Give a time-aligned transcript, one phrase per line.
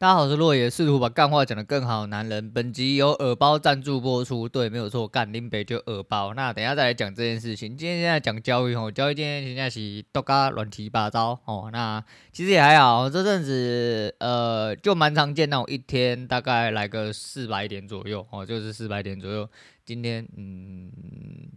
[0.00, 2.06] 大家好，我是洛爷，试图把干话讲得更好。
[2.06, 4.48] 男人，本集由耳包赞助播出。
[4.48, 6.34] 对，没有错，干林北就耳包。
[6.34, 7.76] 那等下再来讲这件事情。
[7.76, 11.68] 今天现在讲教育哦，教育今天现在是都嘎乱七八糟哦。
[11.72, 12.00] 那
[12.32, 19.50] 其实也还好，这阵子呃就蛮常见那种一天大概来个四百点左右哦，就是四百点左右。
[19.84, 20.92] 今天嗯，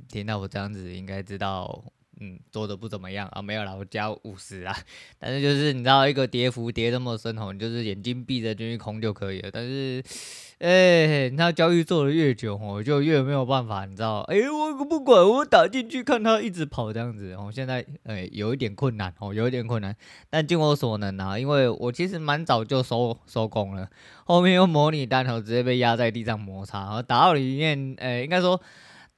[0.10, 1.84] 听到我这样子，应该知道。
[2.24, 4.78] 嗯，做的不怎么样啊，没有啦，我加五十啊。
[5.18, 9.50] 但是就是你知道，一个跌幅跌这么深吼，你就是眼睛闭着进去空就可以了。
[9.52, 10.04] 但是，
[10.62, 14.20] 哎、欸，你知道交易做的越久哦，就越没有办法，你知道？
[14.30, 17.34] 哎、欸，我不管，我打进去看它一直跑这样子。
[17.34, 19.96] 哦，现在哎、有一点困难哦，有一点困难。
[20.30, 23.90] 但尽我所能啊，因为我其实蛮早就收收工了，
[24.26, 28.62] 后面又模拟单头直接被压在地上摩擦，然后打到里面，哎、应该说。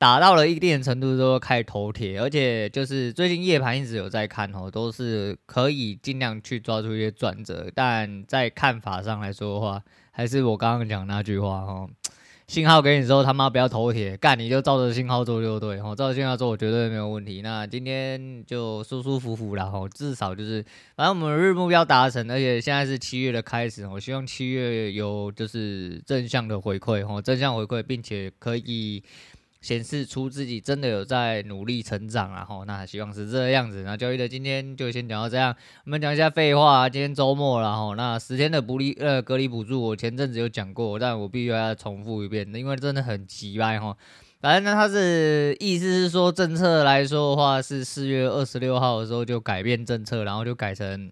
[0.03, 9.81] 打到了一定的程度之后开始头铁，而且就是最近夜盘一直有在看哦，都是可以尽量去抓住一些转折，但在看法上来说的话，
[10.11, 11.89] 还是我刚刚讲那句话哦，
[12.47, 17.41] 信号给你之后他妈不要头铁，干你就照着信号做就对哦，照着信号做我绝对没有问题。
[17.41, 20.61] 那今天就舒舒服服啦吼，至少就是
[20.97, 29.01] 反正我们日目标达成，而且现在是七月的开始，我希望七月有就是正向的回馈哦，正向回馈，并且可以。
[29.63, 32.43] 显示出自己真的有在努力成长啊！
[32.43, 33.83] 吼，那希望是这个样子。
[33.83, 36.89] 那交易的今天就先讲到这样，我们讲一下废话。
[36.89, 43.95] 今天周末了吼，那十天的不利呃隔离补助，我前阵子有讲过，但我必须要重复一遍，因为真的很奇怪吼。
[44.41, 51.09] 反正呢，它是意思是说政策来说的话，是四月二十六号的时候就改变政策，然后就改成。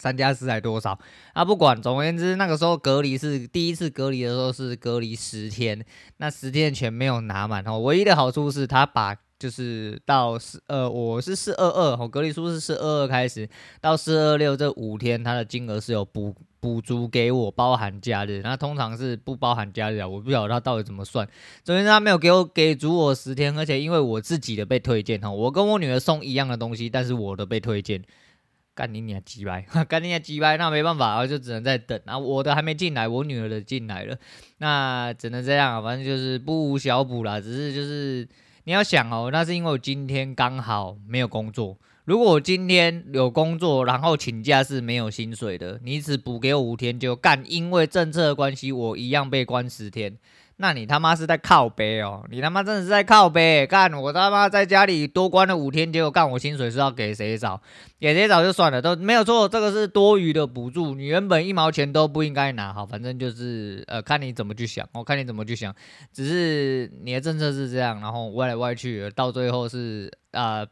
[0.00, 0.98] 三加四还多少？
[1.34, 5.84] 啊，不管，总而言之，那个时候隔离是第一次隔离的时候是隔离十天，
[6.16, 7.78] 那十天钱没有拿满哦。
[7.80, 13.48] 唯一的好处是他把就是到四呃，我是四二二哦，隔离书是四二二开始
[13.80, 18.40] 到四二六这五天，他的金额是有补补足给我，包含假日。
[18.42, 21.26] 那通常是不包含假日啊，我不晓得他到底怎么算。
[21.62, 28.02] 总之他没有给我给足我十天，而且因为我自己的被推荐哈，我跟我女儿送一样的东西，但是我的被推荐。
[28.74, 32.00] 干你娘鸡掰， 干你娘鸡掰，那没办法，我就只能再等。
[32.04, 34.16] 然后我的还没进来，我女儿的进来了，
[34.58, 37.40] 那只能这样，反正就是不无小补啦。
[37.40, 38.26] 只是就是
[38.64, 41.76] 你要想哦，那是因为我今天刚好没有工作。
[42.04, 50.16] 如果我今天有工作，然后请假是没有薪水的，你只补给我五天就干，因为政策的关系，我一样被关十天。
[50.62, 52.22] 那你他妈是在靠北哦！
[52.30, 53.90] 你他妈真的是在靠北干！
[53.94, 57.58] 我他妈在家里多关了五天，结果干我薪水是要给谁找？
[57.98, 62.74] 给谁找就算了，都没有错，这个是多余的补助，你原本一毛钱都不应该拿。
[62.74, 65.74] 好，反正就是呃，看你怎么去想，我看你怎么去想。
[66.12, 70.58] 只是你的政策是这样，然后歪来歪去，到最后是啊。
[70.58, 70.66] 呃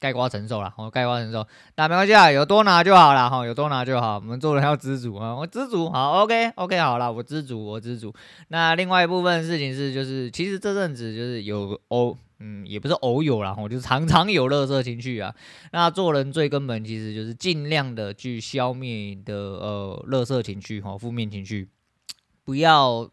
[0.00, 4.14] 盖瓜承受了，我概括承受，那没关系啊，有多拿就好了哈，有多拿就好。
[4.14, 8.14] 我们做人要知足啊，我知足，好，OK OK，好了，我知足，我知足。
[8.48, 15.34] 那另外一部分事情是，就是其实这阵子就是有偶，嗯，也不是偶有啦，我就是常常有乐色情绪啊。
[15.72, 21.68] 那做人最根本其实就是尽量的去消灭的呃乐色情绪哈，负面情绪，
[22.44, 23.10] 不要。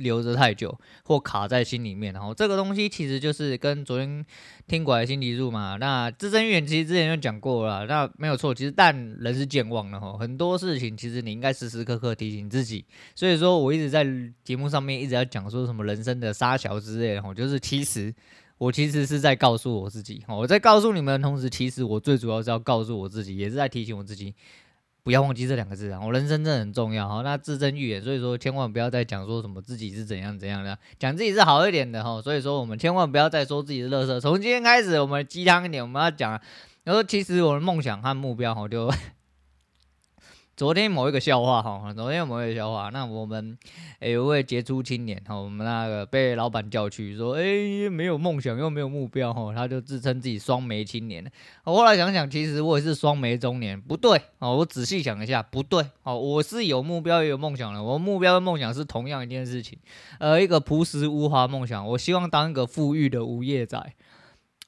[0.00, 4.24] 留着太久或卡在心里面，然后这个东西其实就是跟昨天
[4.66, 5.76] 听过来心理入嘛。
[5.78, 8.54] 那自证预言其实之前就讲过了，那没有错。
[8.54, 12.84] 其实但人是健忘的哈，很多事情其实你应该时时刻刻提醒自己。
[13.14, 14.06] 所以说我一直在
[14.42, 18.12] 节目上面一直在讲说什么人生的沙桥之类的哈，就是其实
[18.58, 24.34] 我其实是在告诉我自己，我在告诉你们的同时，其实我最主要是要告诉我自己，也是在提醒我自己。
[25.02, 26.00] 不要忘记这两个字啊！
[26.02, 27.22] 我人生真的很重要哈。
[27.22, 32.20] 那自证预言，所以说千万不要再讲说什么自己是怎样怎样的，讲自己是好一点的哈。
[32.20, 34.20] 所以说我们千万不要再说自己是乐色。
[34.20, 36.40] 从今天开始，我们鸡汤一点，我们要讲，
[36.84, 38.92] 然后其实我的梦想和目标哈就。
[40.60, 43.56] 昨天某一个笑话哈，昨天某一个笑话，那我们
[44.00, 51.24] 有位杰出青年哈，我们那个被老板叫去说，哎、欸，没有梦想又没有目标哈，他就自称自己双眉青年。
[51.62, 59.78] 后来想想，其实我也是双眉中年，不对哦，我仔细想一下，不对哦，我是有目标也有梦想的，我目标跟梦想是同样一件事情，
[60.18, 63.94] 呃，一个朴实无华梦想，我希望当一个富裕的无业仔。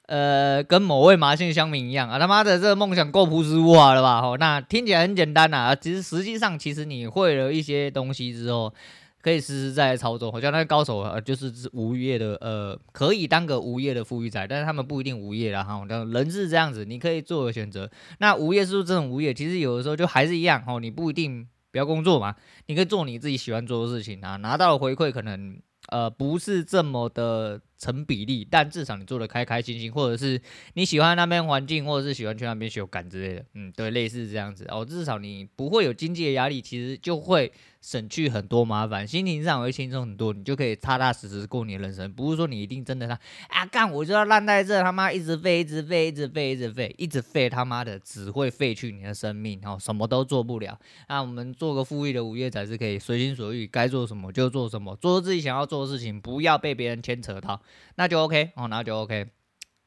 [0.06, 4.20] 呃，跟某位麻姓乡民一样啊，他妈的，这个梦想够朴实无华了吧？
[4.20, 8.74] 吼，那听起来很简单呐、啊，其实实际上，其实你会了一些东西之后，
[9.22, 10.30] 可以实实在在操作。
[10.30, 15.62] 好像那个高手啊，就是无业的，呃，可以当个无业的富裕仔，但是他们不一定无业啦。
[15.62, 15.82] 哈。
[15.88, 17.88] 人是这样子，你可以做个选择。
[18.18, 19.32] 那无业是不是这种无业？
[19.32, 22.34] 其实有的时候就还是一样哦，你不一定不要工作嘛，
[22.66, 25.56] 你可以做你自己喜欢做的事情啊，拿到的回馈可能
[25.90, 27.60] 呃不是这么的。
[27.82, 30.40] 成比例，但至少你做的开开心心，或者是
[30.74, 37.50] 你喜欢那边环境，或者是喜欢去那边修改之类的，嗯，对，类似这样子哦，至少你不会有经济的压力，其实就会。
[37.82, 42.12] 省去很多麻烦，心情上会轻松很多，你就可以踏踏实实过你的人生。
[42.12, 43.18] 不是说你一定真的他
[43.48, 50.78] 啊干，我就要烂在这，他妈一直废，一直废，一直废，一直废，一直废，他妈的只会废去你的生命，哦什么都做不了。
[51.08, 57.60] 那我们做个富裕的午夜仔是可以随心所欲，该做什么就做什么，做自己想要做的事情，不要被别人牵扯到，
[57.96, 59.26] 那就 OK 哦，那就 OK。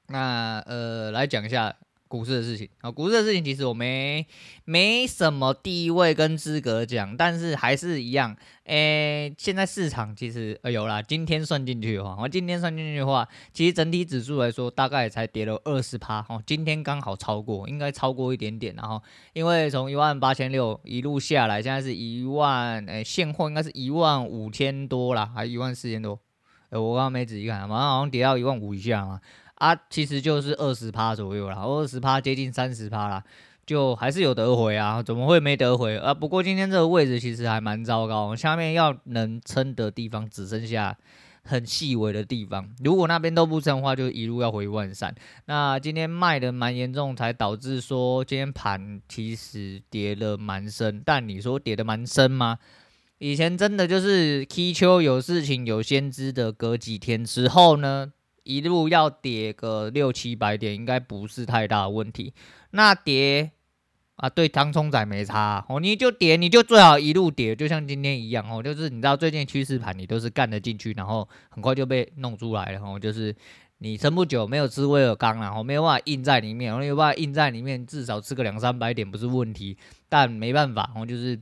[0.08, 1.76] 那呃，来讲一下。
[2.08, 4.26] 股市的事情啊，股市的事情其实我没
[4.64, 19.02] 没什么地位跟资格讲，但是还是一样，诶、现在市场其实呃有啦，今天算进去的话，我今天算进去的话，其实整体指数来说大概才跌了二十趴哦，今天刚好超过，应该超过一点点，然后
[19.34, 26.18] 因为从一万八千六一路下来，现在是一万，诶、现货应该是一万五千多啦，还一万四千多，
[26.70, 29.20] 欸，我刚刚没仔细看，马上好像跌到一万五以下嘛。
[29.56, 33.24] 啊，其实就是二十趴左右啦，二十趴接近三十趴啦，
[33.66, 36.14] 就还是有得回啊，怎么会没得回啊？
[36.14, 40.98] 不过今天这个位置其实还蛮糟糕，下面要能撑的地方只剩下
[41.46, 45.16] 很细微的地方，如果那边都不撑的话，就一路要回万三。
[45.46, 52.58] 那今天卖的蛮严重，才导致说今天盘其实跌了蛮深，但你说跌的蛮深吗？
[53.18, 58.12] 以前真的就是 K 秋有事情有先知的，隔几天之后呢？
[58.44, 62.32] 一路要跌个六七百点，应该不是太大问题。
[62.72, 63.50] 那跌
[64.18, 68.62] 啊，对，当冲仔没差哦，你就跌，你就最好一路跌，就像今天一样哦。
[68.62, 73.00] 就是你知道最近趋势盘，你都是干得进去，然后很快就被弄出来了哦。
[73.00, 73.36] 就是
[73.80, 79.76] 你撑不久，没有吃威尔刚，然后没有办法印在里面，没有办法印在里面，至少吃个两三百点不是问题。
[80.08, 81.40] 但没办法哦，就是。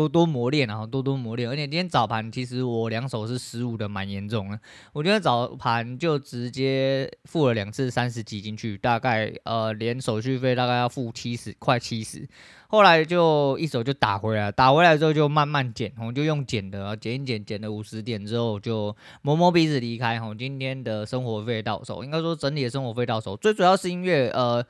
[0.00, 1.46] 多多磨练，然后多多磨练。
[1.46, 4.58] 而且今天早盘其实我两手是失误的，蛮严重的。
[4.94, 12.26] 我觉得早盘就直接付了两次三十几进去，大概呃连手续费大概要付七十，快七十。
[12.68, 20.18] 后来就一手就打回来，打回来之后就慢慢减，我就用减的，减一减，减了五十点之后就摸摸鼻子离开。
[20.18, 24.64] 吼，今天的生活费到手，应该说整体的生活费到手，最主要是因为呃。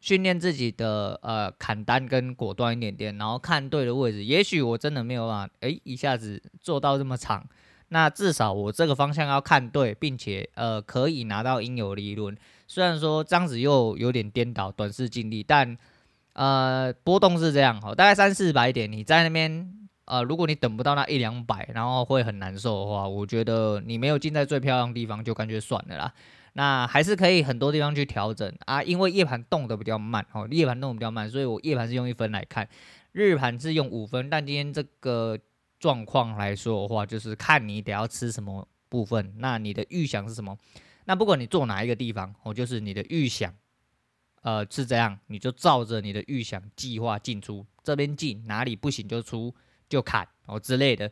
[0.00, 4.24] 训练自己的呃砍单跟果断一点点，然后看对的位置。
[4.24, 7.44] 也许我真的没有办法，诶，一下子做到这么长。
[7.88, 12.36] 那至少我这个方向要看对，并且呃可以拿到应有利润。
[12.66, 15.76] 虽然说这样子又有点颠倒，短视近利，但
[16.32, 26.12] 呃波动是这样哈，大概三四百点，你在那边呃，如果你等不到那一两百，然后会很难受的话，我觉得你没有进在最漂亮的地方，就干脆算了啦。
[26.54, 32.66] 那还是可以很多地方去调整啊，因为夜盘动得比较慢哦，夜盘动得比较慢，所以我夜盘是用一分来看，
[33.12, 34.30] 日盘是用五分。
[34.30, 35.38] 但今天这个
[35.78, 40.56] 状况来说的话，就是看你得要吃什么部分，那你的预想是什么？
[41.04, 43.52] 那不管你做哪一个地方，哦，就是你的预想，
[44.40, 49.54] 呃，是这样，你就照着你的预想计划进出，这边进哪里不行就出
[49.88, 51.10] 就砍哦之类的，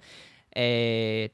[0.50, 1.30] 诶。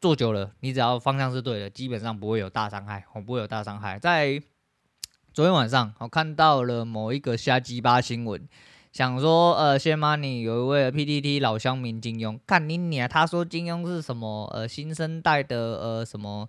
[0.00, 3.98] 做久了，你只要方向是对的，基本上不会有大伤害，我不会有大伤害。
[3.98, 4.38] 在
[5.32, 8.46] 昨天晚上，我看到了某一个瞎鸡巴新闻，
[8.92, 16.46] 想说，呃，谢 money 有一位 PTT 老乡民金庸，看你你啊，他说金庸是什么，呃，新生代的，呃，什么。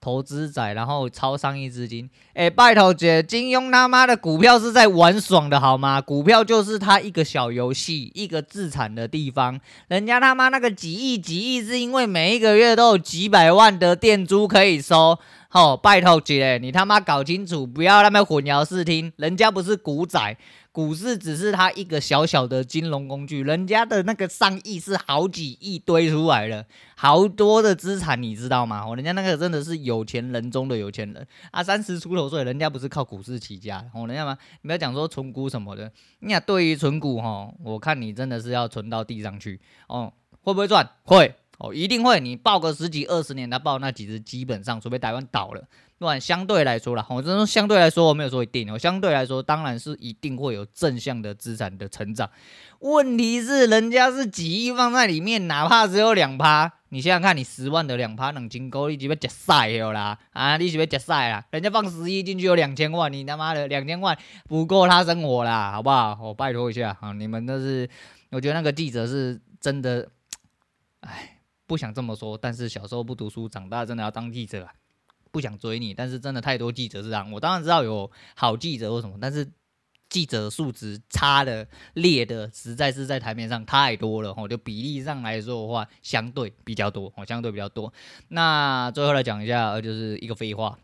[0.00, 6.00] 投资仔，然后超上亿资金，哎，拜托姐，金庸他妈的股票是在玩爽的好吗？
[6.00, 9.60] 股票就是他一个小游戏，一个自产的地方。
[9.88, 15.18] 人家他妈那个几亿几亿，是因为每一个月都有几百万的店租可以收。
[15.48, 20.36] 好、拜托姐，你他妈搞清楚，不要那么混淆视听，人家不是股仔。
[20.76, 28.84] 股市只是他一个小小的金融工具，人家的那个上亿是好几亿堆出来了，好多的资产，你知道吗？
[28.86, 34.36] 哦，人家那个真的是有钱人中的有钱人啊，三十出头岁，人家不是靠股市起家，哦，人家吗？
[34.60, 40.86] 你不要讲说存股什么的，你俩对于存股哈，我看你真的是要存到地上去哦，会不会赚？
[41.04, 42.20] 会哦，一定会。
[42.20, 45.62] 你抱个十几二十年，他抱那几只，基本上除非台湾倒了。
[45.98, 48.78] 那相对来说啦，我这种相对来说，我没有说一定哦。
[48.78, 52.28] 相对来说，当然是一定会有正向的资产的成长。
[52.80, 60.58] 问题是，人家是几亿放在里面，哪怕只有两趴，你想想看，你十万的两趴能进够，你就要吃塞了啦啊！
[60.58, 61.42] 你就要吃塞啦。
[61.50, 64.14] 人家放十亿进去有两千万，你他妈的两千万
[64.46, 66.18] 不够他生活啦，好不好？
[66.20, 67.88] 我拜托一下啊，你们都是，
[68.32, 70.06] 我觉得那个记者是真的，
[71.00, 71.35] 哎，
[71.66, 74.72] 不想这么说，但是小时候不读书，长大真的要当记者啊。
[75.32, 77.30] 不想追你，但是真的太多记者是这样。
[77.30, 79.46] 我当然知道有好记者或什么，但是
[80.08, 87.92] 记者素质差的劣的，实在是在台面上太多了吼，就比例上来说的话，相对比较多哦，相对比较多。
[88.28, 90.78] 那最后来讲一下，就是一个废话。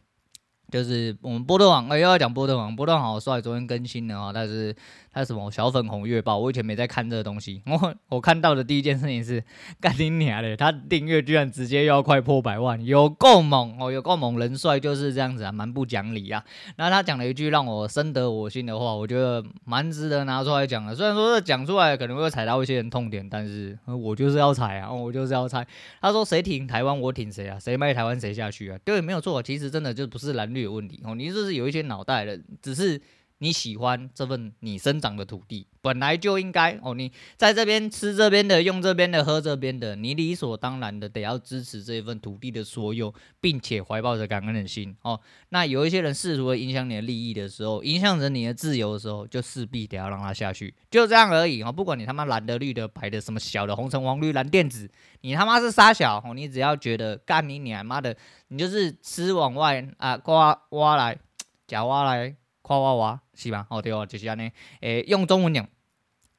[0.71, 4.75] 就是我们波特网，哎，又要讲波特网，波特王好帅，昨天更新了啊，但是
[5.13, 9.45] 他什么小粉红月报，我以前没在看这个东西，我我看到的第一件事情是
[9.79, 16.43] 干你娘的，他订阅居然直接要快破百万，有够猛哦，有够猛，人帅就是这样子啊，蛮不讲理啊。
[16.77, 20.95] 那他讲了一句让我深得我心的话，我觉得蛮值得拿出来讲的。
[20.95, 25.67] 虽然说这讲出来可能会踩到一些人痛点，但是我就是要踩啊，我就是要踩。
[26.01, 28.79] 他说谁挺台湾，我挺谁啊，谁卖台湾谁下去啊？
[28.85, 30.63] 对，没有错，其实真的就不是蓝绿。
[30.63, 33.01] 的问题哦，你就是有一些脑袋的，只是
[33.43, 36.95] 你喜欢这份你生长的土地，本来就应该哦。
[36.95, 45.19] 你在这边吃这边的，用这边的，喝这边的，你理所当然的得要支持这份土地的所有，并且怀抱着感恩的心哦。
[45.49, 51.73] 那有一些人试图影响你的利益的时候，影响着你的自由的时候，就势必得要让他下去，就这样而已哦。
[51.73, 54.89] 不管你他妈蓝的、绿的、白的，什么小的红橙黄绿蓝靛紫，
[55.23, 58.17] 你他妈是杀小哦，你只要觉得干你你妈的。
[58.47, 61.19] 你就是吃往外啊，刮挖来，
[61.67, 63.67] 假挖来，夸挖挖，是吧？
[63.71, 64.51] 哦对哦，就是安尼。
[64.81, 65.67] 诶、用中文讲，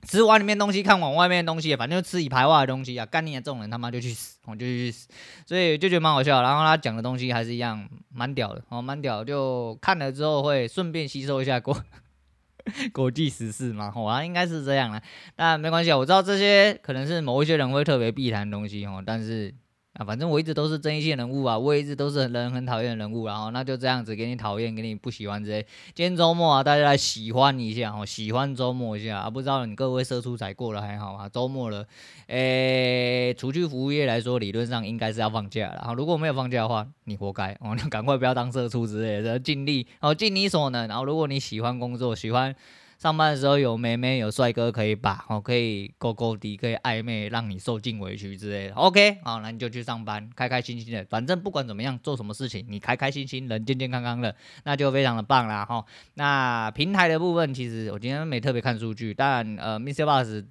[0.08, 3.06] 吃碗里面东西，看往外面的东西，反正就吃以排外的东西啊。
[3.06, 5.08] 干你的这种人他妈就去死，我、哦、就去死。
[5.46, 6.42] 所以就觉得蛮好笑。
[6.42, 9.24] 然后他讲的东西还是一样蛮屌的，哦，蛮屌。
[9.24, 11.76] 就看了之后会顺便吸收一下国
[12.94, 15.02] 国际时事嘛，哦，啊，应该是这样啦。
[15.36, 19.54] 但没关系啊，我知道这些可能是某一些人会特别避谈的东西哦，但是。
[19.94, 25.62] 啊，反正我一直都是争议性人物啊，我也一直都是人很讨厌的人物，然后那就这样子给你讨厌，给你不喜欢之类。
[25.94, 31.30] 今天周末啊，大家来喜欢一下哦，喜欢周末一下啊，不知道你各位社畜仔过了还好啊？
[31.30, 31.86] 周末了，
[32.26, 35.76] 诶、除去服务业来说，理论上应该是要放假了。
[35.76, 40.88] 然后如果没有放假的话，你活该哦，你赶快不要当社畜之类的，尽力哦，尽你所能。
[40.88, 42.56] 然后如果你喜欢工作，喜欢。
[43.04, 48.76] 上班的时候有妹妹有帅哥可以把哦，可以勾勾的，可以暧昧，让你受尽委屈之类的。
[48.76, 51.04] OK，好，那你就去上班，开开心心的。
[51.10, 54.34] 反正不管怎么样，做什么事情，你开开心心，人健健康康的，
[54.64, 55.84] 那就非常的棒啦哈。
[56.14, 60.46] 那平台的部分，其实我今天没特别看数据，但呃，MixerBox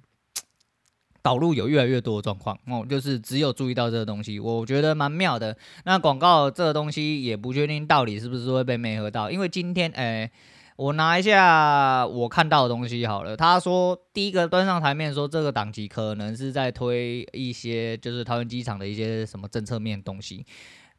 [1.23, 5.57] 导入有越来越多的状况哦，就是只有注意到这个东西，我觉得蛮妙的。
[5.85, 10.29] 那广告这个东西也不确定到底是不是会被媒合到，因为今天诶。
[10.75, 13.35] 我拿一下我看到的东西好了。
[13.37, 20.45] 他说第一个端上台面说这个档期可能是在推一些就是桃园机场的一些什么政策面东西。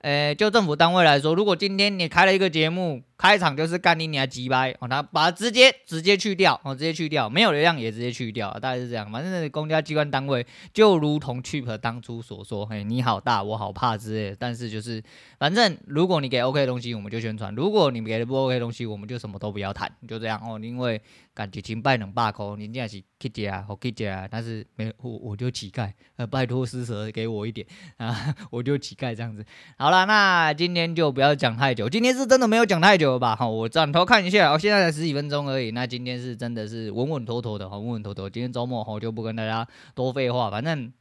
[0.00, 3.02] 诶，就政府单位来说，如果今天你开了一个节目。
[3.24, 9.10] 开场就是干你娘鸡掰哦，他把它直接直接去掉哦，直接去掉，没有流量也直接去掉，大概是这样。
[9.10, 14.36] 反正公家机关单位就如同 Cheap 当初所说，嘿，你好大我好怕之类的。
[14.38, 15.02] 但是就是
[15.38, 20.60] 反正如果你给 OK 的东西，我们就宣传；如果你给的不 OK 的东西，我们就什么都不要谈，就这样哦。
[20.62, 21.00] 因为
[21.32, 24.28] 感觉清拜能罢口，你这样是乞丐啊，好乞丐啊。
[24.30, 27.66] 但是没我我就乞丐，呃，拜托施舍给我一点
[27.96, 29.42] 啊， 我就乞丐这样子。
[29.78, 33.13] 好了，那今天就不要讲太久，今天是真的没有讲太久。
[33.18, 35.70] 吧，好，我转头看一下，我现在才十几分钟而已。
[35.70, 38.28] 那今天是真的是稳稳妥妥的，好，稳稳妥妥。
[38.28, 40.92] 今天周末，我就不跟大家多废话，反正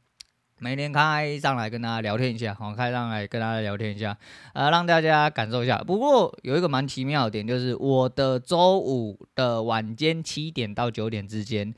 [0.58, 4.16] 每天开上来跟大家聊天一下，好，开上来跟大家聊天一下，
[4.52, 5.78] 呃，让大家感受一下。
[5.78, 11.74] 不过有一个蛮奇妙的点，就是我的周五的晚间七点到九点之间。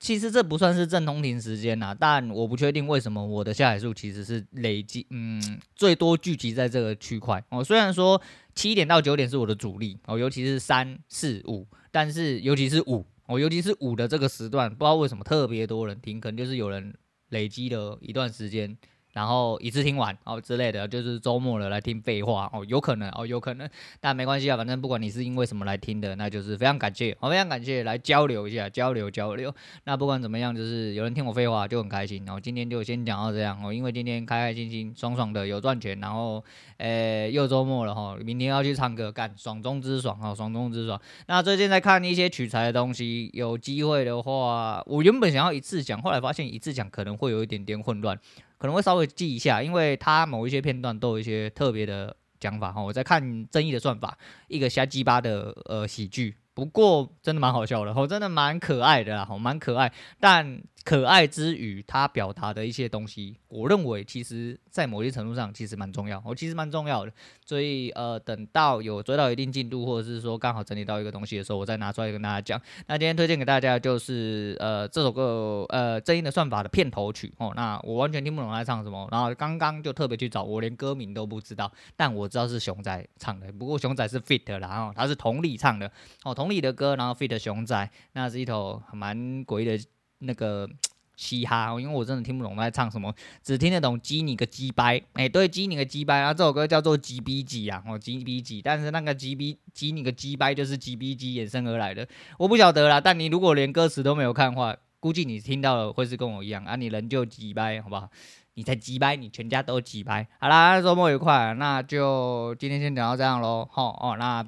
[0.00, 7.64] 其实这不算是正通勤时间呐，但我不确定为什么我的下载数其实是累计，嗯，最多聚集在这个区块哦。
[7.64, 8.20] 虽然说
[8.54, 16.94] 七点到九点是我的主力哦，尤其是三四五，但是尤其是五哦，尤其是五的这个时段，不知道为什么特别多人听，可能就是有人
[17.30, 18.76] 累积了一段时间。
[19.14, 23.66] 然后一次听完哦之类的，就是周末了来听废话哦，有可能哦，有可能，
[24.00, 29.54] 但没关系啊，反正不管你是因为什么来听的，那就是非常感谢，我非常感谢来交流一下，交流交流。
[29.84, 32.24] 那不管怎么样，就是有人听我废话就很开心。
[32.26, 36.44] 然后今天就先讲到这样哦，因为今天开开心心、爽爽的有赚钱，然后
[36.78, 41.00] 诶又周末了哈，明天要去唱歌干，爽中之爽哈，爽中之爽。
[41.28, 48.18] 那最近在看一些取材的东西，有机会的话，我原本想要一次讲，后来发现一次讲可能会有一点点混乱。
[48.58, 52.82] 可能会稍微记一下，因为他某一些片段都有一些特别的讲法哈。
[52.82, 54.16] 我在看争议的算法，
[54.48, 59.92] 一个瞎鸡巴的呃喜剧，不过真的蛮好笑的，吼，真的蛮可爱的啦，蛮可爱。
[60.20, 67.12] 但可爱之余，他表达的一些东西，我认为其实在某些程度上其实蛮重要，我其实蛮重要的。
[67.42, 72.60] 所以呃，等到有追到一定进度，或者是说刚好整理到一个东西的时候，我再拿出来跟大家讲。
[72.86, 77.50] 那今天推荐给大家就是呃这首歌呃正音的算法的片头曲哦。
[77.56, 83.50] 那我完全听不懂他在唱什么，然后刚刚就特别去找，我连歌名都不知道，但我知道是熊仔唱的。
[83.52, 85.90] 不过熊仔是 Fit 啦，然后他是同理唱的
[86.24, 89.78] 哦，同理的歌，然后 Fit 熊仔，那是一头蛮诡异的。
[90.18, 90.68] 那个
[91.16, 102.06] 嘻哈，因为我真的听不懂他在唱什么，只听得懂“鸡你个鸡掰”，哎，对，“鸡你个鸡掰”，然后这首歌叫做“鸡逼鸡”啊，哦，“鸡逼鸡”，但是那个“鸡逼鸡你个鸡掰”就是“鸡逼鸡”衍生而来的，
[102.36, 103.00] 我不晓得啦。
[103.00, 108.10] 但你如果连歌词都没有看的话，估计你听到了会是跟我一样啊，你人就鸡掰，好不好？
[108.54, 110.26] 你才鸡掰，你全家都鸡掰。
[110.40, 114.44] 好啦，周末愉快，那就今天先讲到这样喽，好哦，那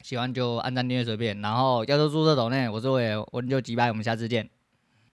[0.00, 4.48] 喜欢就按赞订阅随便，然后要做注册抖内，我是伟，我们就鸡掰，我们下次见。